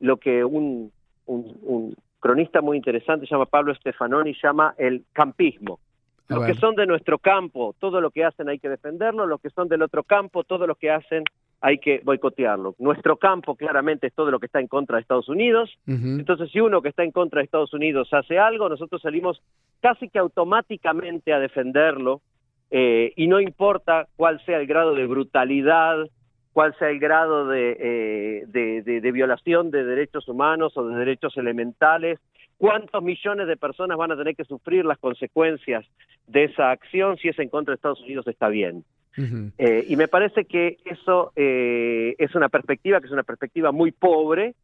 lo 0.00 0.16
que 0.16 0.44
un 0.44 0.90
un, 1.26 1.96
cronista 2.20 2.60
muy 2.60 2.76
interesante, 2.76 3.26
llama 3.28 3.46
Pablo 3.46 3.74
Stefanoni, 3.74 4.34
llama 4.42 4.74
el 4.78 5.04
campismo. 5.12 5.80
Los 6.28 6.46
que 6.46 6.54
son 6.54 6.74
de 6.76 6.86
nuestro 6.86 7.18
campo, 7.18 7.74
todo 7.78 8.00
lo 8.00 8.10
que 8.10 8.24
hacen 8.24 8.48
hay 8.48 8.58
que 8.58 8.68
defenderlo, 8.68 9.26
los 9.26 9.40
que 9.40 9.50
son 9.50 9.68
del 9.68 9.82
otro 9.82 10.02
campo, 10.02 10.44
todo 10.44 10.66
lo 10.66 10.76
que 10.76 10.90
hacen 10.90 11.24
hay 11.62 11.78
que 11.78 12.00
boicotearlo. 12.04 12.74
Nuestro 12.80 13.16
campo 13.16 13.54
claramente 13.54 14.08
es 14.08 14.14
todo 14.14 14.32
lo 14.32 14.40
que 14.40 14.46
está 14.46 14.58
en 14.58 14.66
contra 14.66 14.96
de 14.96 15.02
Estados 15.02 15.28
Unidos. 15.28 15.70
Entonces, 15.86 16.50
si 16.50 16.58
uno 16.58 16.82
que 16.82 16.88
está 16.88 17.04
en 17.04 17.12
contra 17.12 17.38
de 17.38 17.44
Estados 17.44 17.72
Unidos 17.72 18.08
hace 18.12 18.36
algo, 18.36 18.68
nosotros 18.68 19.00
salimos 19.00 19.40
casi 19.80 20.08
que 20.08 20.18
automáticamente 20.18 21.32
a 21.32 21.38
defenderlo 21.38 22.20
eh, 22.72 23.12
y 23.14 23.28
no 23.28 23.40
importa 23.40 24.08
cuál 24.16 24.44
sea 24.44 24.58
el 24.58 24.66
grado 24.66 24.94
de 24.96 25.06
brutalidad, 25.06 26.08
cuál 26.52 26.76
sea 26.78 26.90
el 26.90 26.98
grado 26.98 27.46
de, 27.46 27.76
eh, 27.78 28.44
de, 28.48 29.12
violación 29.12 29.70
de 29.70 29.84
derechos 29.84 30.26
humanos 30.28 30.76
o 30.76 30.88
de 30.88 30.96
derechos 30.96 31.36
elementales, 31.36 32.18
cuántos 32.58 33.04
millones 33.04 33.46
de 33.46 33.56
personas 33.56 33.96
van 33.96 34.10
a 34.10 34.16
tener 34.16 34.34
que 34.34 34.44
sufrir 34.44 34.84
las 34.84 34.98
consecuencias 34.98 35.84
de 36.26 36.44
esa 36.44 36.72
acción 36.72 37.18
si 37.18 37.28
es 37.28 37.38
en 37.38 37.48
contra 37.48 37.70
de 37.70 37.76
Estados 37.76 38.00
Unidos 38.00 38.26
está 38.26 38.48
bien. 38.48 38.84
Eh, 39.16 39.84
y 39.88 39.96
me 39.96 40.08
parece 40.08 40.44
que 40.44 40.78
eso 40.84 41.32
eh, 41.36 42.14
es 42.18 42.34
una 42.34 42.48
perspectiva 42.48 43.00
que 43.00 43.06
es 43.06 43.12
una 43.12 43.22
perspectiva 43.22 43.72
muy 43.72 43.92
pobre, 43.92 44.54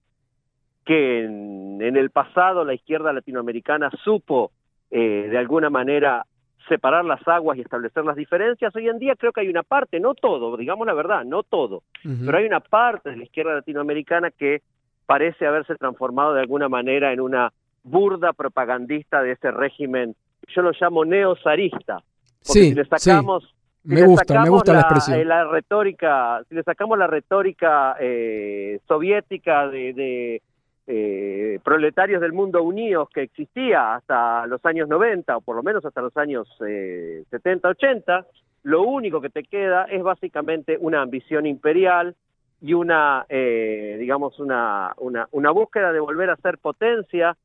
que 0.84 1.24
en, 1.24 1.80
el 1.80 2.10
pasado 2.10 2.64
la 2.64 2.74
izquierda 2.74 3.12
latinoamericana 3.12 3.90
supo 4.02 4.52
eh, 4.90 5.28
de 5.30 5.38
alguna 5.38 5.68
manera 5.68 6.24
separar 6.66 7.04
las 7.04 7.26
aguas 7.26 7.58
y 7.58 7.62
establecer 7.62 8.04
las 8.04 8.16
diferencias. 8.16 8.74
Hoy 8.74 8.88
en 8.88 8.98
día 8.98 9.14
creo 9.16 9.32
que 9.32 9.40
hay 9.40 9.48
una 9.48 9.62
parte, 9.62 10.00
no 10.00 10.14
todo, 10.14 10.56
digamos 10.56 10.86
la 10.86 10.94
verdad, 10.94 11.24
no 11.24 11.42
todo, 11.42 11.82
pero 12.02 12.38
hay 12.38 12.46
una 12.46 12.60
parte 12.60 13.10
de 13.10 13.16
la 13.16 13.24
izquierda 13.24 13.54
latinoamericana 13.54 14.30
que 14.30 14.62
parece 15.06 15.46
haberse 15.46 15.74
transformado 15.76 16.34
de 16.34 16.40
alguna 16.40 16.68
manera 16.68 17.12
en 17.12 17.20
una 17.20 17.52
burda 17.82 18.32
propagandista 18.34 19.22
de 19.22 19.32
ese 19.32 19.50
régimen, 19.50 20.14
yo 20.48 20.62
lo 20.62 20.72
llamo 20.78 21.04
neozarista, 21.04 22.02
porque 22.46 22.60
si 22.60 22.74
le 22.74 22.84
sacamos 22.84 23.54
me 23.84 24.04
gusta, 24.04 24.42
me 24.42 24.48
gusta 24.48 24.72
la, 24.72 24.80
expresión. 24.80 25.18
Eh, 25.18 25.24
la 25.24 25.44
retórica, 25.44 26.42
si 26.48 26.54
le 26.54 26.62
sacamos 26.62 26.98
la 26.98 27.06
retórica 27.06 27.96
eh, 27.98 28.80
soviética 28.86 29.68
de, 29.68 30.42
eh, 30.86 31.60
proletarios 31.62 32.20
del 32.20 32.32
mundo 32.32 32.62
unidos 32.62 33.08
que 33.12 33.22
existía 33.22 33.94
hasta 33.94 34.46
los 34.46 34.64
años 34.66 34.88
90, 34.88 35.36
o 35.36 35.40
por 35.40 35.56
lo 35.56 35.62
menos 35.62 35.84
hasta 35.84 36.02
los 36.02 36.16
años 36.16 36.48
70, 36.58 37.68
80, 37.68 38.26
lo 38.64 38.82
único 38.82 39.20
que 39.20 39.30
te 39.30 39.44
queda 39.44 39.84
es 39.84 40.02
básicamente 40.02 40.76
una 40.80 41.02
ambición 41.02 41.46
imperial 41.46 42.14
y 42.60 42.74
una, 42.74 43.24
digamos, 43.28 44.38
una, 44.40 44.92
una, 44.98 45.28
una 45.30 45.50
búsqueda 45.50 45.92
de 45.92 46.00
volver 46.00 46.30
a 46.30 46.36
ser 46.36 46.58
potencia 46.58 47.36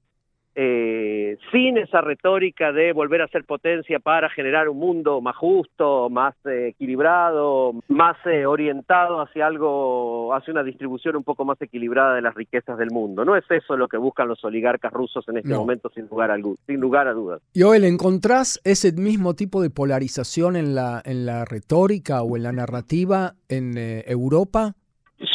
eh, 0.55 1.37
sin 1.51 1.77
esa 1.77 2.01
retórica 2.01 2.71
de 2.71 2.93
volver 2.93 3.21
a 3.21 3.27
ser 3.27 3.43
potencia 3.43 3.99
para 3.99 4.29
generar 4.29 4.69
un 4.69 4.77
mundo 4.77 5.19
más 5.19 5.35
justo, 5.35 6.09
más 6.09 6.35
eh, 6.45 6.67
equilibrado, 6.69 7.73
más 7.87 8.17
eh, 8.25 8.45
orientado 8.45 9.19
hacia 9.19 9.47
algo, 9.47 10.33
hacia 10.33 10.51
una 10.51 10.63
distribución 10.63 11.15
un 11.15 11.23
poco 11.23 11.43
más 11.43 11.59
equilibrada 11.61 12.15
de 12.15 12.21
las 12.21 12.35
riquezas 12.35 12.77
del 12.77 12.91
mundo. 12.91 13.25
No 13.25 13.35
es 13.35 13.45
eso 13.49 13.75
lo 13.75 13.87
que 13.87 13.97
buscan 13.97 14.27
los 14.27 14.43
oligarcas 14.43 14.93
rusos 14.93 15.27
en 15.27 15.37
este 15.37 15.55
momento, 15.55 15.89
sin 15.93 16.07
lugar, 16.07 16.29
a, 16.31 16.37
sin 16.67 16.79
lugar 16.79 17.07
a 17.07 17.13
dudas. 17.13 17.41
Y 17.53 17.61
Joel, 17.61 17.83
¿encontrás 17.85 18.61
ese 18.63 18.91
mismo 18.91 19.33
tipo 19.33 19.61
de 19.61 19.71
polarización 19.71 20.55
en 20.55 20.75
la, 20.75 21.01
en 21.03 21.25
la 21.25 21.45
retórica 21.45 22.21
o 22.21 22.37
en 22.37 22.43
la 22.43 22.51
narrativa 22.51 23.33
en 23.49 23.73
Europa? 23.77 24.75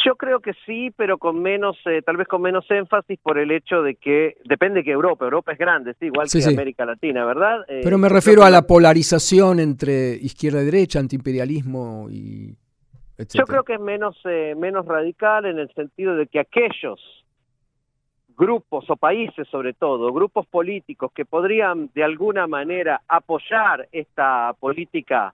Yo 0.05 0.15
creo 0.15 0.39
que 0.39 0.53
sí, 0.65 0.91
pero 0.95 1.17
con 1.17 1.41
menos, 1.41 1.77
eh, 1.85 2.01
tal 2.01 2.17
vez 2.17 2.27
con 2.27 2.41
menos 2.41 2.69
énfasis 2.69 3.17
por 3.23 3.39
el 3.39 3.49
hecho 3.51 3.81
de 3.81 3.95
que 3.95 4.37
depende 4.45 4.83
que 4.83 4.91
Europa, 4.91 5.25
Europa 5.25 5.53
es 5.53 5.57
grande, 5.57 5.95
sí, 5.99 6.07
igual 6.07 6.27
que 6.29 6.43
América 6.43 6.85
Latina, 6.85 7.25
¿verdad? 7.25 7.65
Eh, 7.67 7.81
pero 7.83 7.97
me 7.97 8.09
refiero 8.09 8.43
a 8.43 8.49
la 8.49 8.63
polarización 8.63 9.59
entre 9.59 10.13
izquierda 10.15 10.61
y 10.61 10.65
derecha, 10.65 10.99
antiimperialismo 10.99 12.07
y 12.11 12.55
Yo 13.33 13.45
creo 13.45 13.63
que 13.63 13.75
es 13.75 13.79
menos 13.79 14.17
eh, 14.25 14.53
menos 14.57 14.85
radical 14.85 15.45
en 15.45 15.59
el 15.59 15.73
sentido 15.73 16.15
de 16.15 16.27
que 16.27 16.39
aquellos 16.39 16.99
grupos 18.37 18.89
o 18.89 18.95
países 18.95 19.47
sobre 19.49 19.73
todo, 19.73 20.13
grupos 20.13 20.45
políticos 20.47 21.11
que 21.13 21.25
podrían 21.25 21.89
de 21.93 22.03
alguna 22.03 22.47
manera 22.47 23.01
apoyar 23.07 23.87
esta 23.91 24.53
política 24.59 25.33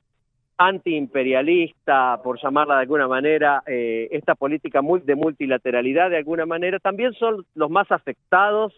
antiimperialista, 0.57 2.21
por 2.23 2.41
llamarla 2.41 2.75
de 2.75 2.81
alguna 2.81 3.07
manera, 3.07 3.63
eh, 3.67 4.07
esta 4.11 4.35
política 4.35 4.81
de 5.03 5.15
multilateralidad 5.15 6.09
de 6.09 6.17
alguna 6.17 6.45
manera, 6.45 6.79
también 6.79 7.13
son 7.13 7.45
los 7.55 7.69
más 7.69 7.91
afectados 7.91 8.73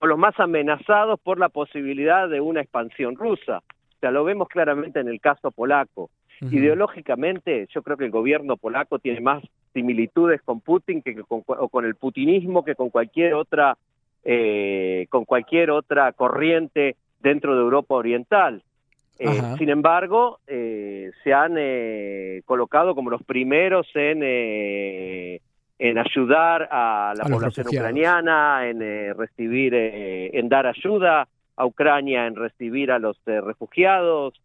o 0.00 0.06
los 0.06 0.18
más 0.18 0.38
amenazados 0.40 1.20
por 1.20 1.38
la 1.38 1.48
posibilidad 1.48 2.28
de 2.28 2.40
una 2.40 2.60
expansión 2.60 3.16
rusa. 3.16 3.58
O 3.58 3.98
sea, 4.00 4.10
lo 4.10 4.24
vemos 4.24 4.48
claramente 4.48 4.98
en 4.98 5.08
el 5.08 5.20
caso 5.20 5.50
polaco. 5.50 6.10
Ideológicamente, 6.50 7.68
yo 7.72 7.82
creo 7.82 7.96
que 7.96 8.06
el 8.06 8.10
gobierno 8.10 8.56
polaco 8.56 8.98
tiene 8.98 9.20
más 9.20 9.44
similitudes 9.72 10.42
con 10.42 10.60
Putin 10.60 11.00
que 11.00 11.14
con, 11.22 11.44
o 11.46 11.68
con 11.68 11.84
el 11.84 11.94
putinismo 11.94 12.64
que 12.64 12.74
con 12.74 12.90
cualquier 12.90 13.34
otra 13.34 13.76
eh, 14.24 15.06
con 15.08 15.24
cualquier 15.24 15.70
otra 15.70 16.12
corriente 16.12 16.96
dentro 17.20 17.54
de 17.54 17.62
Europa 17.62 17.94
Oriental. 17.94 18.62
Eh, 19.24 19.40
sin 19.56 19.68
embargo, 19.68 20.40
eh, 20.48 21.12
se 21.22 21.32
han 21.32 21.54
eh, 21.56 22.42
colocado 22.44 22.92
como 22.96 23.08
los 23.08 23.22
primeros 23.22 23.86
en, 23.94 24.20
en 24.20 25.98
ayudar 25.98 26.68
a 26.72 27.14
la 27.16 27.24
población 27.24 27.68
ucraniana, 27.68 28.68
en 28.68 28.80
recibir, 29.16 29.74
en 29.74 30.48
dar 30.48 30.66
ayuda 30.66 31.28
a 31.54 31.66
Ucrania, 31.66 32.26
en 32.26 32.34
recibir 32.34 32.90
a 32.90 32.98
los 32.98 33.16
refugiados, 33.24 34.40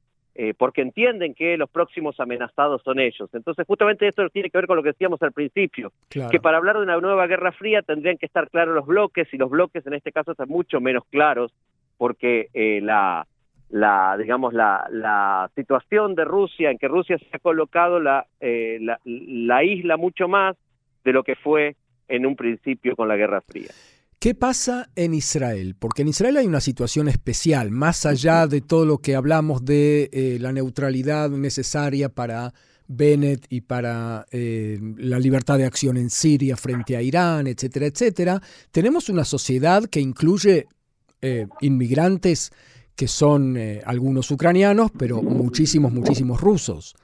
porque 0.60 0.82
entienden 0.82 1.34
que 1.34 1.58
los 1.58 1.72
próximos 1.72 2.20
amenazados 2.20 2.84
son 2.84 3.00
ellos. 3.00 3.28
Entonces, 3.34 3.66
justamente 3.66 4.08
esto 4.08 4.30
tiene 4.30 4.52
que 4.52 4.60
ver 4.60 4.68
con 4.68 4.78
lo 4.78 4.84
que 4.84 4.90
decíamos 4.90 5.20
al 5.24 5.32
principio, 5.32 5.92
que 6.10 6.40
para 6.40 6.58
hablar 6.58 6.78
de 6.78 6.84
una 6.84 7.00
nueva 7.00 7.26
guerra 7.26 7.52
fría 7.52 7.82
tendrían 7.82 8.18
que 8.18 8.28
estar 8.28 8.48
claros 8.52 8.76
los 8.76 8.86
bloques, 8.86 9.28
y 9.34 9.38
los 9.38 9.50
bloques 9.50 9.88
en 9.88 9.96
este 9.96 10.12
caso 10.12 10.34
están 10.34 10.50
mucho 10.50 10.80
menos 10.80 11.04
claros, 11.10 11.52
porque 11.98 12.50
la 12.84 13.26
la 13.70 14.16
digamos 14.18 14.54
la, 14.54 14.88
la 14.92 15.52
situación 15.56 16.16
de 16.16 16.24
Rusia 16.26 16.72
en 16.72 16.78
que 16.78 16.88
Rusia 16.88 17.18
se 17.18 17.36
ha 17.36 17.40
colocado 17.40 18.00
la, 18.00 18.26
eh, 18.40 18.78
la, 18.82 19.00
la, 19.04 19.64
isla 19.64 19.98
mucho 19.98 20.28
más 20.28 20.56
de 21.04 21.12
lo 21.12 21.24
que 21.24 21.36
fue 21.36 21.76
en 22.08 22.26
un 22.26 22.36
principio 22.36 22.96
con 22.96 23.08
la 23.08 23.18
Guerra 23.18 23.42
Fría. 23.42 23.70
¿Qué 24.20 24.34
pasa 24.34 24.90
en 24.96 25.14
Israel? 25.14 25.76
Porque 25.78 26.02
en 26.02 26.08
Israel 26.08 26.38
hay 26.38 26.48
una 26.48 26.62
situación 26.62 27.08
especial, 27.08 27.70
más 27.70 28.06
allá 28.06 28.48
de 28.48 28.62
todo 28.62 28.86
lo 28.86 28.98
que 28.98 29.16
hablamos 29.16 29.64
de 29.64 30.10
eh, 30.12 30.38
la 30.40 30.52
neutralidad 30.54 31.30
necesaria 31.30 32.10
para 32.10 32.54
Bennett 32.88 33.46
y 33.50 33.62
para 33.62 34.26
eh, 34.32 34.80
la 34.98 35.20
libertad 35.20 35.58
de 35.58 35.66
acción 35.66 35.98
en 35.98 36.10
Siria 36.10 36.56
frente 36.56 36.96
a 36.96 37.02
Irán, 37.02 37.46
etcétera, 37.48 37.86
etcétera. 37.86 38.42
Tenemos 38.72 39.10
una 39.10 39.26
sociedad 39.26 39.84
que 39.86 40.00
incluye 40.00 40.68
inmigrantes 41.62 42.52
que 42.98 43.08
son 43.08 43.56
eh, 43.58 43.82
algunos 43.86 44.32
ucranianos, 44.32 44.92
pero 44.98 45.22
muchísimos, 45.22 45.94
muchísimos 45.94 46.42
rusos. 46.42 46.96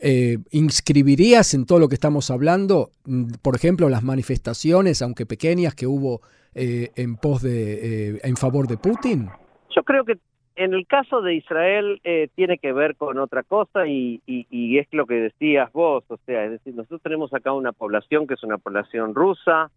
Eh, 0.00 0.38
¿Inscribirías 0.50 1.54
en 1.54 1.64
todo 1.64 1.78
lo 1.78 1.88
que 1.88 1.94
estamos 1.94 2.30
hablando, 2.30 2.90
mm, 3.06 3.34
por 3.40 3.54
ejemplo, 3.54 3.88
las 3.88 4.02
manifestaciones, 4.02 5.00
aunque 5.00 5.26
pequeñas, 5.26 5.76
que 5.76 5.86
hubo 5.86 6.20
eh, 6.54 6.90
en 6.96 7.16
pos 7.16 7.42
de, 7.42 8.20
en 8.24 8.36
favor 8.36 8.66
de 8.66 8.78
Putin? 8.78 9.28
Yo 9.74 9.84
creo 9.84 10.04
que 10.04 10.18
en 10.56 10.74
el 10.74 10.88
caso 10.88 11.22
de 11.22 11.36
Israel 11.36 12.00
tiene 12.34 12.58
que 12.58 12.72
ver 12.72 12.96
con 12.96 13.16
otra 13.20 13.44
cosa 13.44 13.86
y, 13.86 14.20
y, 14.26 14.78
es 14.78 14.88
lo 14.90 15.06
que 15.06 15.14
decías 15.14 15.70
vos, 15.72 16.02
o 16.08 16.16
sea, 16.26 16.46
es 16.46 16.50
decir, 16.50 16.74
nosotros 16.74 17.00
tenemos 17.00 17.32
acá 17.32 17.52
una 17.52 17.70
población 17.70 18.26
que 18.26 18.34
es 18.34 18.42
una 18.42 18.58
población 18.58 19.14
rusa, 19.14 19.70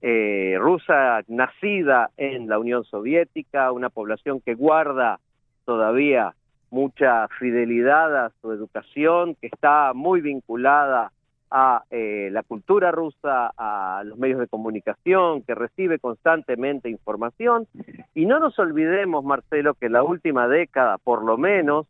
eh, 0.00 0.56
rusa 0.60 1.22
nacida 1.26 2.10
en 2.16 2.48
la 2.48 2.60
Unión 2.60 2.84
Soviética, 2.84 3.72
una 3.72 3.90
población 3.90 4.40
que 4.40 4.54
guarda 4.54 5.18
todavía 5.64 6.34
mucha 6.70 7.26
fidelidad 7.38 8.26
a 8.26 8.30
su 8.40 8.52
educación, 8.52 9.34
que 9.40 9.48
está 9.48 9.92
muy 9.94 10.20
vinculada 10.20 11.10
a 11.50 11.82
eh, 11.90 12.28
la 12.30 12.44
cultura 12.44 12.92
rusa, 12.92 13.52
a 13.56 14.02
los 14.04 14.18
medios 14.18 14.38
de 14.38 14.46
comunicación, 14.46 15.42
que 15.42 15.56
recibe 15.56 15.98
constantemente 15.98 16.90
información. 16.90 17.66
Y 18.14 18.26
no 18.26 18.38
nos 18.38 18.56
olvidemos, 18.58 19.24
Marcelo, 19.24 19.74
que 19.74 19.86
en 19.86 19.94
la 19.94 20.04
última 20.04 20.46
década, 20.46 20.98
por 20.98 21.24
lo 21.24 21.38
menos, 21.38 21.86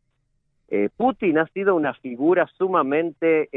eh, 0.69 0.89
Putin 0.97 1.39
ha 1.39 1.47
sido 1.49 1.75
una 1.75 1.93
figura 1.95 2.47
sumamente 2.57 3.49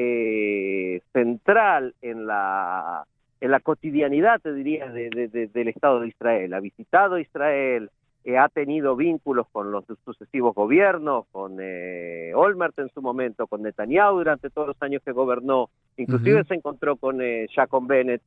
central 1.13 1.93
en 2.01 2.25
la 2.25 3.05
en 3.41 3.51
la 3.51 3.59
cotidianidad, 3.59 4.39
te 4.39 4.53
diría, 4.53 4.87
del 4.91 5.67
Estado 5.67 5.99
de 5.99 6.07
Israel. 6.07 6.53
Ha 6.53 6.59
visitado 6.59 7.17
Israel, 7.17 7.89
eh, 8.23 8.37
ha 8.37 8.47
tenido 8.49 8.95
vínculos 8.95 9.47
con 9.51 9.71
los 9.71 9.83
sucesivos 10.05 10.53
gobiernos, 10.53 11.25
con 11.31 11.57
eh, 11.59 12.31
Olmert 12.35 12.77
en 12.77 12.89
su 12.89 13.01
momento, 13.01 13.47
con 13.47 13.63
Netanyahu 13.63 14.17
durante 14.17 14.51
todos 14.51 14.69
los 14.69 14.81
años 14.81 15.01
que 15.03 15.11
gobernó, 15.11 15.69
inclusive 15.97 16.43
se 16.45 16.53
encontró 16.53 16.95
con 16.95 17.21
eh, 17.21 17.47
Jacob 17.53 17.85
Bennett. 17.87 18.21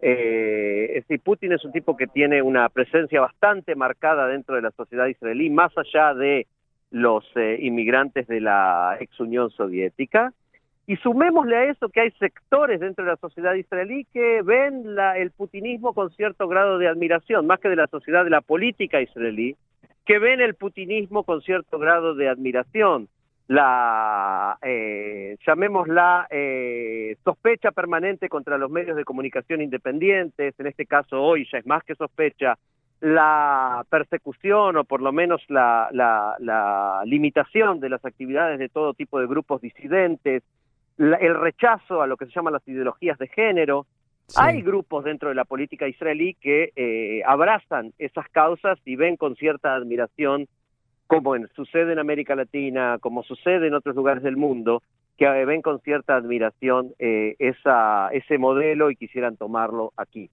Eh, 0.00 0.86
es 0.96 1.06
decir, 1.06 1.20
Putin 1.22 1.52
es 1.52 1.64
un 1.64 1.72
tipo 1.72 1.96
que 1.96 2.06
tiene 2.06 2.42
una 2.42 2.68
presencia 2.68 3.20
bastante 3.20 3.74
marcada 3.74 4.26
dentro 4.26 4.56
de 4.56 4.62
la 4.62 4.70
sociedad 4.70 5.06
israelí, 5.06 5.50
más 5.50 5.72
allá 5.76 6.14
de 6.14 6.46
los 6.90 7.24
eh, 7.34 7.58
inmigrantes 7.60 8.26
de 8.26 8.40
la 8.40 8.96
ex 9.00 9.18
Unión 9.20 9.50
Soviética. 9.50 10.32
Y 10.88 10.96
sumémosle 10.98 11.56
a 11.56 11.64
eso 11.64 11.88
que 11.88 12.00
hay 12.00 12.10
sectores 12.12 12.78
dentro 12.78 13.04
de 13.04 13.10
la 13.10 13.16
sociedad 13.16 13.54
israelí 13.54 14.06
que 14.12 14.42
ven 14.42 14.94
la, 14.94 15.18
el 15.18 15.32
putinismo 15.32 15.92
con 15.94 16.10
cierto 16.10 16.46
grado 16.46 16.78
de 16.78 16.86
admiración, 16.86 17.46
más 17.46 17.58
que 17.58 17.68
de 17.68 17.76
la 17.76 17.88
sociedad 17.88 18.22
de 18.22 18.30
la 18.30 18.40
política 18.40 19.00
israelí, 19.00 19.56
que 20.04 20.20
ven 20.20 20.40
el 20.40 20.54
putinismo 20.54 21.24
con 21.24 21.42
cierto 21.42 21.78
grado 21.78 22.14
de 22.14 22.28
admiración. 22.28 23.08
La, 23.48 24.58
eh, 24.62 25.36
llamémosla, 25.46 26.26
eh, 26.30 27.16
sospecha 27.22 27.70
permanente 27.70 28.28
contra 28.28 28.58
los 28.58 28.70
medios 28.70 28.96
de 28.96 29.04
comunicación 29.04 29.60
independientes, 29.60 30.54
en 30.58 30.66
este 30.66 30.86
caso 30.86 31.22
hoy 31.22 31.46
ya 31.50 31.58
es 31.58 31.66
más 31.66 31.84
que 31.84 31.94
sospecha, 31.94 32.56
la 33.00 33.84
persecución 33.88 34.76
o 34.78 34.84
por 34.84 35.02
lo 35.02 35.12
menos 35.12 35.42
la, 35.48 37.04
limitación 37.04 37.80
de 37.80 37.90
las 37.90 38.04
actividades 38.04 38.58
de 38.58 38.68
todo 38.68 38.94
tipo 38.94 39.20
de 39.20 39.26
grupos 39.26 39.60
disidentes, 39.60 40.42
el 40.98 41.34
rechazo 41.40 42.00
a 42.02 42.06
lo 42.06 42.16
que 42.16 42.26
se 42.26 42.32
llaman 42.32 42.54
las 42.54 42.66
ideologías 42.66 43.18
de 43.18 43.28
género. 43.28 43.86
Hay 44.34 44.62
grupos 44.62 45.04
dentro 45.04 45.28
de 45.28 45.36
la 45.36 45.44
política 45.44 45.86
israelí 45.86 46.34
que 46.40 46.72
eh, 46.74 47.22
abrazan 47.24 47.92
esas 47.98 48.28
causas 48.30 48.78
y 48.84 48.96
ven 48.96 49.16
con 49.16 49.36
cierta 49.36 49.74
admiración, 49.74 50.48
como 51.06 51.36
sucede 51.54 51.92
en 51.92 52.00
América 52.00 52.34
Latina, 52.34 52.98
como 53.00 53.22
sucede 53.22 53.68
en 53.68 53.74
otros 53.74 53.94
lugares 53.94 54.24
del 54.24 54.36
mundo, 54.36 54.82
que 55.16 55.26
eh, 55.26 55.44
ven 55.44 55.62
con 55.62 55.80
cierta 55.80 56.16
admiración 56.16 56.92
eh, 56.98 57.36
esa, 57.38 58.08
ese 58.08 58.38
modelo 58.38 58.90
y 58.90 58.96
quisieran 58.96 59.36
tomarlo 59.36 59.92
aquí. 59.96 60.28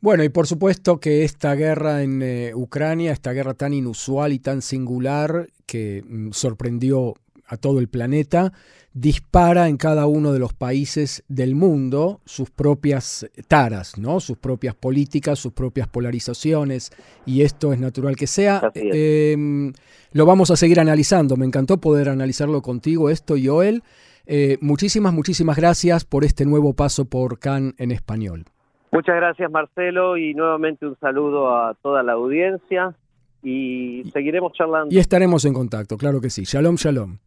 Bueno, 0.00 0.24
y 0.24 0.28
por 0.28 0.46
supuesto 0.46 0.98
que 0.98 1.22
esta 1.22 1.54
guerra 1.54 2.02
en 2.02 2.20
Ucrania, 2.54 3.12
esta 3.12 3.32
guerra 3.32 3.54
tan 3.54 3.72
inusual 3.72 4.32
y 4.32 4.38
tan 4.40 4.60
singular 4.60 5.46
que 5.66 6.02
mm, 6.04 6.32
sorprendió 6.32 7.14
a 7.46 7.56
todo 7.56 7.78
el 7.78 7.88
planeta, 7.88 8.52
dispara 8.94 9.68
en 9.68 9.76
cada 9.76 10.06
uno 10.06 10.32
de 10.32 10.38
los 10.38 10.54
países 10.54 11.24
del 11.28 11.56
mundo 11.56 12.20
sus 12.24 12.50
propias 12.50 13.28
taras, 13.48 13.98
¿no? 13.98 14.20
sus 14.20 14.38
propias 14.38 14.74
políticas, 14.74 15.38
sus 15.38 15.52
propias 15.52 15.88
polarizaciones, 15.88 16.92
y 17.26 17.42
esto 17.42 17.72
es 17.72 17.80
natural 17.80 18.16
que 18.16 18.28
sea. 18.28 18.70
Em, 18.74 19.72
lo 20.12 20.26
vamos 20.26 20.50
a 20.52 20.56
seguir 20.56 20.78
analizando. 20.78 21.36
Me 21.36 21.44
encantó 21.44 21.78
poder 21.78 22.08
analizarlo 22.08 22.62
contigo, 22.62 23.10
esto, 23.10 23.34
Joel. 23.42 23.82
Eh, 24.26 24.58
muchísimas, 24.60 25.12
muchísimas 25.12 25.56
gracias 25.56 26.04
por 26.04 26.24
este 26.24 26.46
nuevo 26.46 26.72
paso 26.74 27.04
por 27.04 27.38
CAN 27.38 27.74
en 27.78 27.90
español. 27.90 28.44
Muchas 28.92 29.16
gracias, 29.16 29.50
Marcelo, 29.50 30.16
y 30.16 30.34
nuevamente 30.34 30.86
un 30.86 30.96
saludo 31.00 31.54
a 31.56 31.74
toda 31.82 32.04
la 32.04 32.12
audiencia 32.12 32.94
y 33.42 34.04
seguiremos 34.12 34.52
charlando. 34.52 34.94
Y 34.94 34.98
estaremos 34.98 35.44
en 35.44 35.52
contacto, 35.52 35.96
claro 35.96 36.20
que 36.20 36.30
sí. 36.30 36.44
Shalom, 36.44 36.76
shalom. 36.76 37.18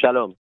Shalom. 0.00 0.36